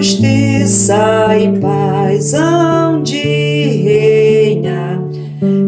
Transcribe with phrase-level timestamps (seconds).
[0.04, 5.02] justiça e paz hão de reinar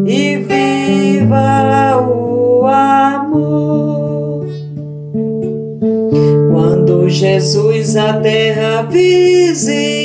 [0.06, 4.46] e viva o amor.
[6.52, 9.95] Quando Jesus a terra visitou, a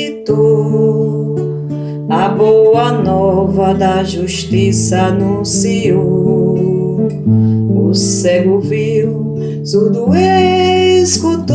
[2.42, 7.06] boa nova da justiça anunciou.
[7.70, 11.52] O cego viu, surdo escutou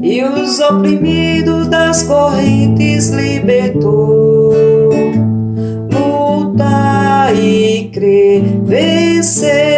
[0.00, 4.54] e os oprimidos das correntes libertou.
[5.92, 9.69] Luta e crer, venceador,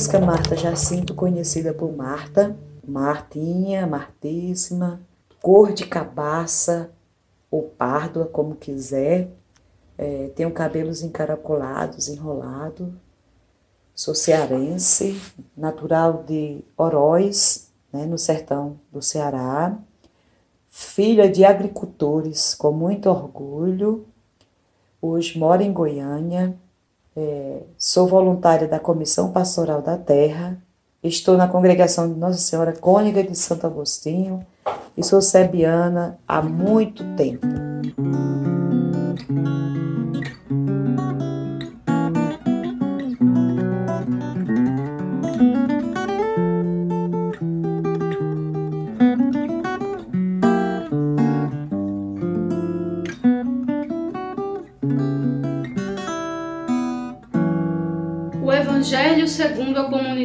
[0.00, 2.56] Francisca Marta Jacinto, conhecida por Marta,
[2.88, 4.98] Martinha, Martíssima,
[5.42, 6.90] cor de cabaça
[7.50, 9.28] ou párdua, como quiser.
[9.98, 12.98] É, tenho cabelos encaracolados, enrolado.
[13.94, 15.20] Sou cearense,
[15.54, 19.76] natural de Oroz, né, no sertão do Ceará.
[20.66, 24.06] Filha de agricultores, com muito orgulho.
[25.02, 26.56] Hoje moro em Goiânia
[27.20, 30.56] é, sou voluntária da Comissão Pastoral da Terra,
[31.04, 34.40] estou na congregação de Nossa Senhora Cônica de Santo Agostinho
[34.96, 37.46] e sou sebiana há muito tempo.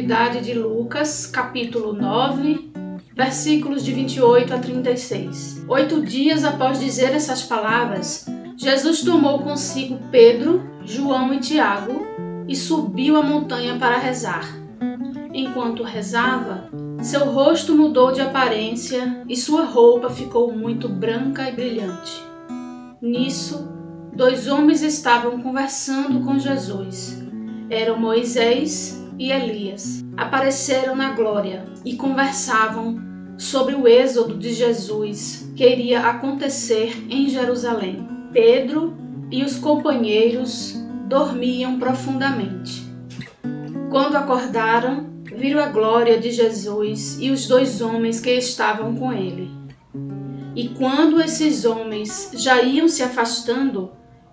[0.06, 2.70] A comunidade de Lucas, capítulo 9,
[3.16, 5.64] versículos de 28 a 36.
[5.68, 8.24] Oito dias após dizer essas palavras,
[8.56, 12.06] Jesus tomou consigo Pedro, João e Tiago
[12.46, 14.46] e subiu a montanha para rezar.
[15.34, 16.70] Enquanto rezava,
[17.02, 22.22] seu rosto mudou de aparência e sua roupa ficou muito branca e brilhante.
[23.02, 23.68] Nisso,
[24.14, 27.26] dois homens estavam conversando com Jesus
[27.68, 30.04] eram Moisés e Elias.
[30.16, 33.00] Apareceram na glória e conversavam
[33.38, 38.06] sobre o êxodo de Jesus que iria acontecer em Jerusalém.
[38.32, 38.96] Pedro
[39.30, 40.74] e os companheiros
[41.06, 42.84] dormiam profundamente.
[43.90, 49.50] Quando acordaram, viram a glória de Jesus e os dois homens que estavam com ele.
[50.54, 53.90] E quando esses homens já iam se afastando,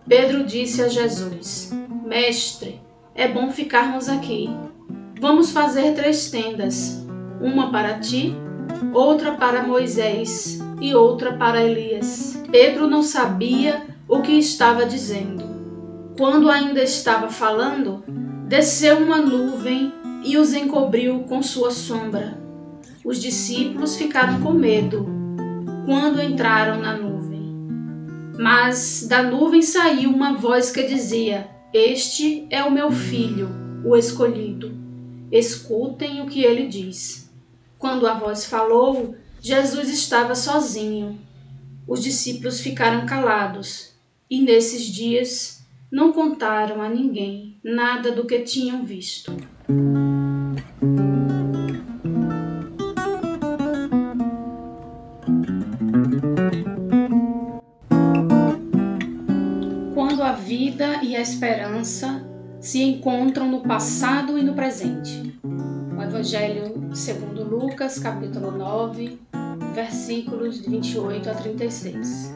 [0.07, 1.71] Pedro disse a Jesus:
[2.05, 2.81] Mestre,
[3.13, 4.49] é bom ficarmos aqui.
[5.23, 7.01] Vamos fazer três tendas:
[7.39, 8.35] uma para ti,
[8.93, 12.43] outra para Moisés e outra para Elias.
[12.51, 15.45] Pedro não sabia o que estava dizendo.
[16.17, 18.03] Quando ainda estava falando,
[18.49, 19.93] desceu uma nuvem
[20.25, 22.37] e os encobriu com sua sombra.
[23.05, 25.07] Os discípulos ficaram com medo
[25.85, 27.55] quando entraram na nuvem.
[28.37, 33.47] Mas da nuvem saiu uma voz que dizia: Este é o meu filho,
[33.85, 34.82] o escolhido.
[35.33, 37.27] Escutem o que ele diz.
[37.79, 41.19] Quando a voz falou, Jesus estava sozinho.
[41.87, 43.95] Os discípulos ficaram calados
[44.29, 49.35] e nesses dias não contaram a ninguém nada do que tinham visto.
[59.95, 62.22] Quando a vida e a esperança
[62.63, 65.37] se encontram no passado e no presente.
[65.43, 69.19] O Evangelho segundo Lucas, capítulo 9,
[69.75, 72.33] versículos de 28 a 36.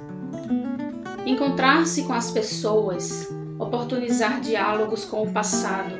[1.26, 5.96] Encontrar-se com as pessoas, oportunizar diálogos com o passado,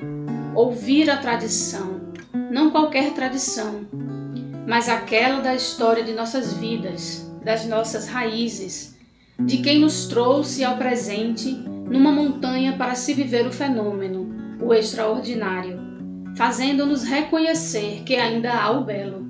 [0.54, 2.02] ouvir a tradição,
[2.52, 3.86] não qualquer tradição,
[4.68, 8.94] mas aquela da história de nossas vidas, das nossas raízes,
[9.40, 15.80] de quem nos trouxe ao presente numa montanha para se viver o fenômeno, o extraordinário,
[16.36, 19.28] fazendo-nos reconhecer que ainda há o belo,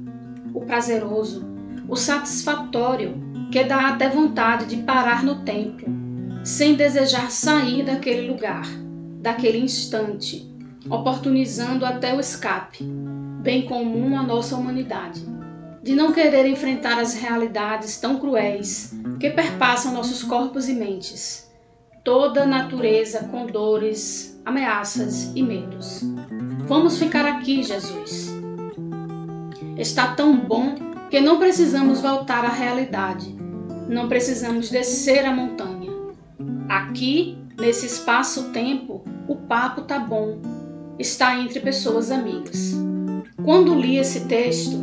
[0.54, 1.46] o prazeroso,
[1.88, 3.16] o satisfatório
[3.52, 5.86] que dá até vontade de parar no tempo,
[6.44, 8.68] sem desejar sair daquele lugar,
[9.22, 10.50] daquele instante,
[10.90, 12.84] oportunizando até o escape,
[13.42, 15.26] bem comum à nossa humanidade,
[15.82, 21.47] de não querer enfrentar as realidades tão cruéis que perpassam nossos corpos e mentes,
[22.08, 26.04] toda a natureza com dores, ameaças e medos.
[26.66, 28.34] Vamos ficar aqui, Jesus.
[29.78, 30.76] Está tão bom
[31.10, 33.36] que não precisamos voltar à realidade,
[33.90, 35.92] não precisamos descer a montanha.
[36.70, 40.40] Aqui, nesse espaço-tempo, o papo tá bom,
[40.98, 42.72] está entre pessoas amigas.
[43.44, 44.78] Quando li esse texto,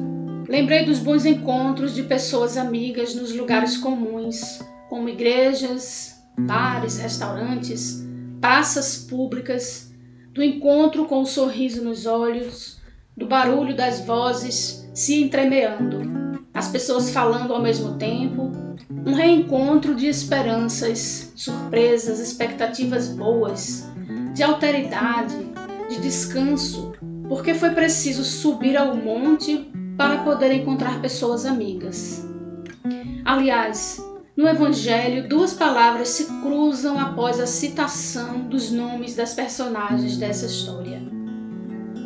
[0.46, 4.60] lembrei dos bons encontros de pessoas amigas nos lugares comuns,
[4.90, 8.06] como igrejas, bares, restaurantes,
[8.40, 9.92] praças públicas,
[10.32, 12.80] do encontro com o sorriso nos olhos,
[13.16, 16.02] do barulho das vozes se entremeando,
[16.52, 18.52] as pessoas falando ao mesmo tempo,
[19.06, 23.88] um reencontro de esperanças, surpresas, expectativas boas,
[24.34, 25.36] de alteridade,
[25.88, 26.92] de descanso,
[27.28, 32.26] porque foi preciso subir ao monte para poder encontrar pessoas amigas.
[33.24, 34.04] Aliás,
[34.36, 41.00] no Evangelho, duas palavras se cruzam após a citação dos nomes das personagens dessa história.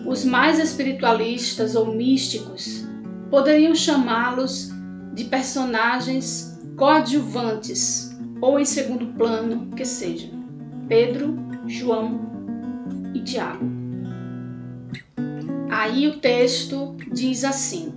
[0.06, 2.86] Os mais espiritualistas ou místicos
[3.30, 4.70] poderiam chamá-los
[5.14, 10.30] de personagens coadjuvantes ou em segundo plano que sejam
[10.86, 11.36] Pedro,
[11.66, 12.20] João
[13.14, 13.66] e Tiago.
[15.70, 17.92] Aí o texto diz assim: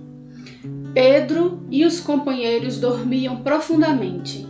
[0.94, 4.46] Pedro e os companheiros dormiam profundamente.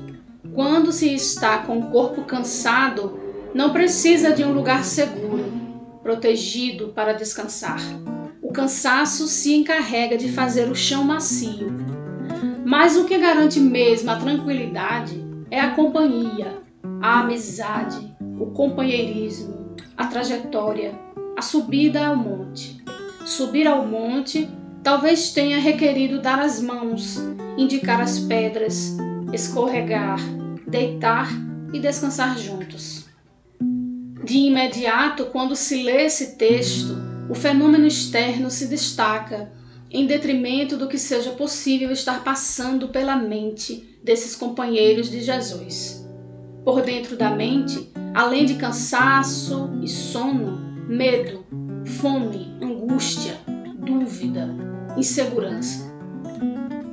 [0.54, 3.18] Quando se está com o corpo cansado,
[3.54, 5.52] não precisa de um lugar seguro,
[6.02, 7.80] protegido para descansar.
[8.42, 11.72] O cansaço se encarrega de fazer o chão macio.
[12.64, 16.58] Mas o que garante mesmo a tranquilidade é a companhia,
[17.00, 20.99] a amizade, o companheirismo, a trajetória,
[21.37, 22.82] a subida ao monte.
[23.25, 24.50] Subir ao monte
[24.82, 27.18] talvez tenha requerido dar as mãos,
[27.56, 28.96] indicar as pedras,
[29.32, 30.18] escorregar,
[30.66, 31.28] deitar
[31.72, 33.06] e descansar juntos.
[34.24, 36.96] De imediato, quando se lê esse texto,
[37.28, 39.50] o fenômeno externo se destaca
[39.90, 46.06] em detrimento do que seja possível estar passando pela mente desses companheiros de Jesus.
[46.64, 50.58] Por dentro da mente, além de cansaço e sono,
[50.88, 51.44] medo,
[51.84, 53.38] fome, angústia,
[53.84, 54.48] dúvida,
[54.96, 55.92] insegurança.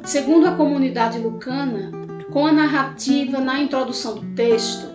[0.04, 1.92] Segundo a comunidade lucana,
[2.32, 4.88] com a narrativa na introdução do texto,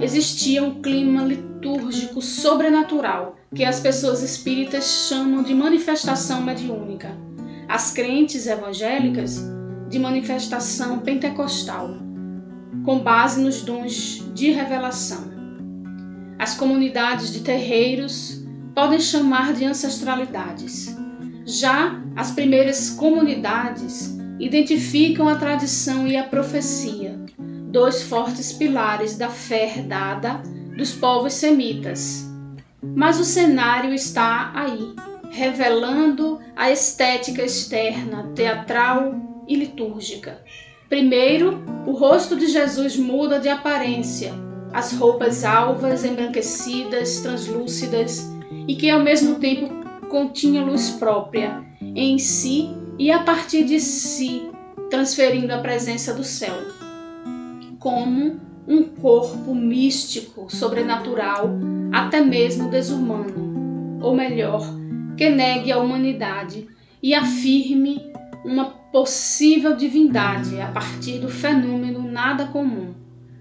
[0.00, 7.16] existia um clima litúrgico sobrenatural que as pessoas espíritas chamam de manifestação mediúnica.
[7.68, 9.40] As crentes evangélicas,
[9.88, 11.90] de manifestação pentecostal,
[12.84, 15.30] com base nos dons de revelação.
[16.38, 18.42] As comunidades de terreiros
[18.74, 20.99] podem chamar de ancestralidades.
[21.44, 29.64] Já as primeiras comunidades identificam a tradição e a profecia, dois fortes pilares da fé
[29.64, 30.42] herdada
[30.76, 32.26] dos povos semitas.
[32.82, 34.94] Mas o cenário está aí,
[35.30, 40.42] revelando a estética externa, teatral e litúrgica.
[40.88, 44.32] Primeiro, o rosto de Jesus muda de aparência,
[44.72, 48.26] as roupas alvas, embranquecidas, translúcidas
[48.66, 49.79] e que ao mesmo tempo
[50.10, 54.50] continha luz própria em si e a partir de si,
[54.90, 56.54] transferindo a presença do céu,
[57.78, 61.50] como um corpo místico, sobrenatural,
[61.92, 64.62] até mesmo desumano, ou melhor,
[65.16, 66.68] que negue a humanidade
[67.02, 68.12] e afirme
[68.44, 72.94] uma possível divindade a partir do fenômeno nada comum.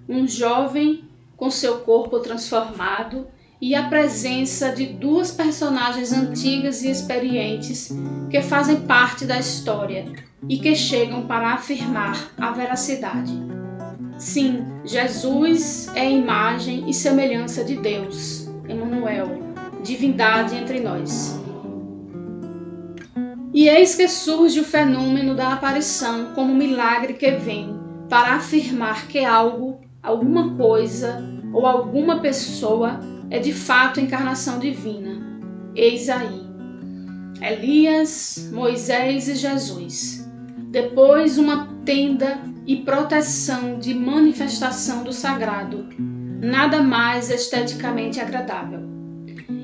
[0.07, 1.03] Um jovem
[1.35, 3.27] com seu corpo transformado
[3.61, 7.91] e a presença de duas personagens antigas e experientes
[8.29, 10.05] que fazem parte da história
[10.47, 13.33] e que chegam para afirmar a veracidade.
[14.17, 19.39] Sim, Jesus é imagem e semelhança de Deus, Emmanuel,
[19.83, 21.39] divindade entre nós.
[23.53, 27.77] E eis que surge o fenômeno da aparição como milagre que vem
[28.09, 31.23] para afirmar que algo, alguma coisa
[31.53, 32.99] ou alguma pessoa
[33.29, 35.21] é de fato encarnação divina.
[35.75, 36.47] Eis aí.
[37.41, 40.27] Elias, Moisés e Jesus.
[40.71, 48.81] Depois uma tenda e proteção de manifestação do sagrado, nada mais esteticamente agradável.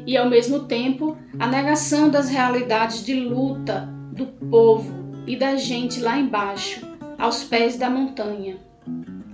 [0.06, 4.94] E ao mesmo tempo, a negação das realidades de luta do povo
[5.28, 8.58] e da gente lá embaixo, aos pés da montanha,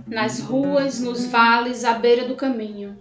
[0.06, 2.96] nas ruas, nos vales, à beira do caminho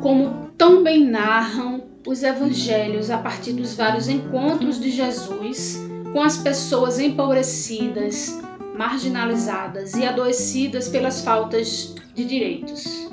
[0.00, 5.80] como tão bem narram os evangelhos a partir dos vários encontros de Jesus
[6.12, 8.40] com as pessoas empobrecidas,
[8.76, 13.10] marginalizadas e adoecidas pelas faltas de direitos.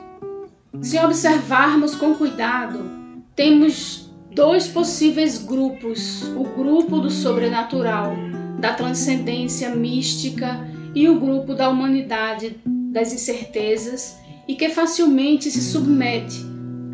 [0.82, 2.80] Se observarmos com cuidado,
[3.36, 8.14] temos dois possíveis grupos: o grupo do sobrenatural,
[8.60, 14.18] da transcendência mística, e o grupo da humanidade, das incertezas,
[14.48, 16.51] e que facilmente se submete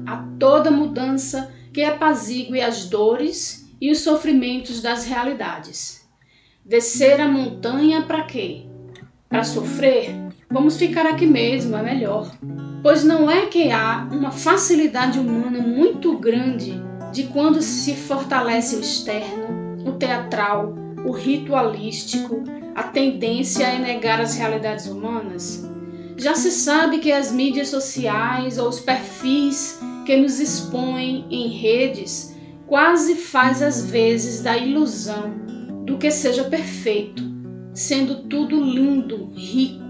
[0.08, 6.08] a toda mudança que apazigue as dores e os sofrimentos das realidades.
[6.66, 8.66] Descer a montanha para quê?
[9.30, 10.16] Para sofrer?
[10.50, 12.32] Vamos ficar aqui mesmo, é melhor.
[12.82, 18.80] Pois não é que há uma facilidade humana muito grande de quando se fortalece o
[18.80, 20.74] externo, o teatral,
[21.06, 25.70] o ritualístico, a tendência a negar as realidades humanas?
[26.16, 32.34] Já se sabe que as mídias sociais ou os perfis que nos expõe em redes
[32.66, 35.34] quase faz às vezes da ilusão
[35.86, 37.22] do que seja perfeito,
[37.74, 39.84] sendo tudo lindo, rico,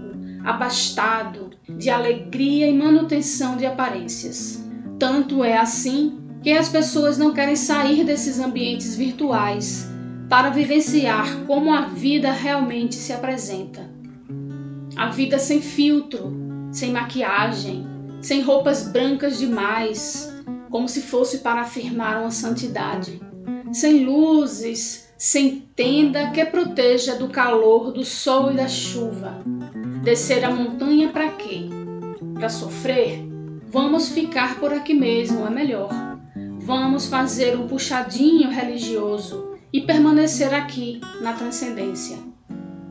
[0.44, 4.68] abastado, de alegria e manutenção de aparências.
[4.98, 9.88] Tanto é assim que as pessoas não querem sair desses ambientes virtuais
[10.28, 13.88] para vivenciar como a vida realmente se apresenta.
[14.96, 16.36] A vida sem filtro,
[16.72, 20.32] sem maquiagem, sem roupas brancas demais,
[20.70, 23.20] como se fosse para afirmar uma santidade,
[23.72, 29.42] sem luzes, sem tenda que proteja do calor do sol e da chuva.
[30.02, 31.68] Descer a montanha para quê?
[32.34, 33.26] Para sofrer?
[33.66, 35.90] Vamos ficar por aqui mesmo, é melhor.
[36.60, 42.16] Vamos fazer um puxadinho religioso e permanecer aqui na transcendência.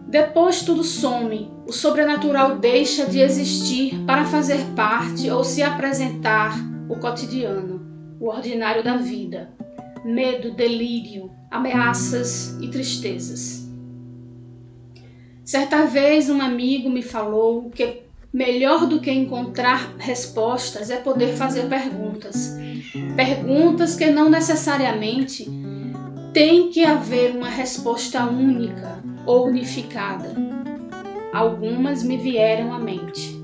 [0.07, 6.95] Depois tudo some, o sobrenatural deixa de existir para fazer parte ou se apresentar o
[6.95, 7.85] cotidiano,
[8.17, 9.51] o ordinário da vida.
[10.05, 13.67] Medo, delírio, ameaças e tristezas.
[15.43, 21.67] Certa vez um amigo me falou que melhor do que encontrar respostas é poder fazer
[21.67, 22.57] perguntas.
[23.17, 25.49] Perguntas que não necessariamente
[26.37, 30.35] tem que haver uma resposta única ou unificada.
[31.33, 33.41] Algumas me vieram à mente.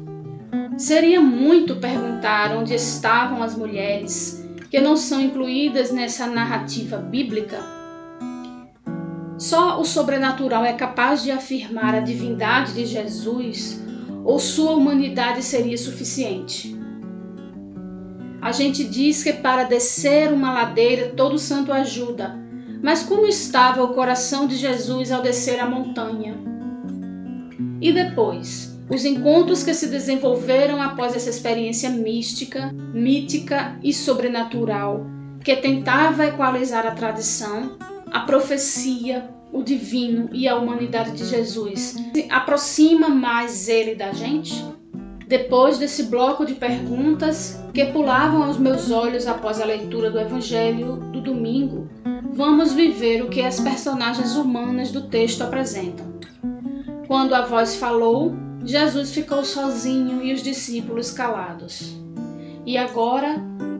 [0.77, 7.57] Seria muito perguntar onde estavam as mulheres que não são incluídas nessa narrativa bíblica.
[9.39, 13.81] Só o sobrenatural é capaz de afirmar a divindade de Jesus
[14.23, 16.77] ou sua humanidade seria suficiente?
[18.39, 22.42] A gente diz que para descer uma ladeira todo santo ajuda,
[22.83, 26.35] mas como estava o coração de Jesus ao descer a montanha?
[27.79, 35.05] E depois, os encontros que se desenvolveram após essa experiência mística, mítica e sobrenatural,
[35.41, 37.77] que tentava equalizar a tradição,
[38.11, 41.95] a profecia, o divino e a humanidade de Jesus,
[42.29, 44.53] aproxima mais ele da gente?
[45.25, 50.97] Depois desse bloco de perguntas que pulavam aos meus olhos após a leitura do Evangelho
[50.97, 51.87] do domingo,
[52.33, 56.13] vamos viver o que as personagens humanas do texto apresentam.
[57.07, 58.35] Quando a voz falou,
[58.65, 61.95] Jesus ficou sozinho e os discípulos calados.
[62.65, 63.35] E agora,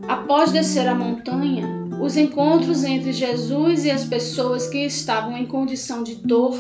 [0.08, 1.68] após descer a montanha,
[2.00, 6.56] os encontros entre Jesus e as pessoas que estavam em condição de dor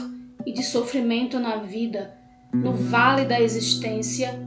[0.45, 2.17] e de sofrimento na vida,
[2.51, 4.39] no vale da existência,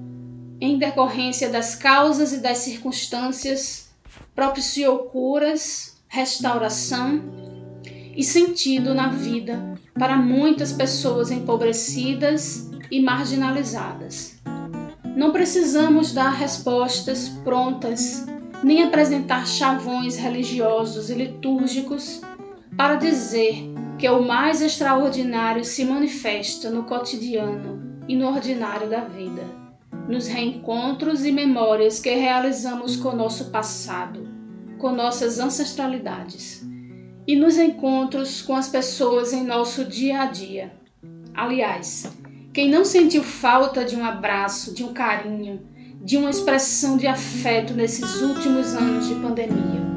[0.61, 3.91] em decorrência das causas e das circunstâncias,
[4.35, 7.23] propiciou curas, restauração
[8.17, 14.41] e sentido na vida para muitas pessoas empobrecidas e marginalizadas.
[15.15, 18.25] Não precisamos dar respostas prontas,
[18.65, 22.23] nem apresentar chavões religiosos e litúrgicos
[22.75, 29.67] para dizer que o mais extraordinário se manifesta no cotidiano e no ordinário da vida
[30.09, 34.26] nos reencontros e memórias que realizamos com nosso passado,
[34.79, 36.65] com nossas ancestralidades,
[37.27, 40.73] e nos encontros com as pessoas em nosso dia a dia.
[41.35, 42.11] Aliás,
[42.53, 45.61] quem não sentiu falta de um abraço, de um carinho,
[46.03, 49.96] de uma expressão de afeto nesses últimos anos de pandemia?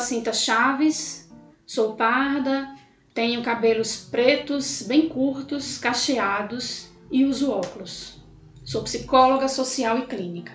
[0.00, 1.28] Jacinta Chaves,
[1.66, 2.74] sou parda,
[3.12, 8.18] tenho cabelos pretos, bem curtos, cacheados e uso óculos.
[8.64, 10.54] Sou psicóloga social e clínica.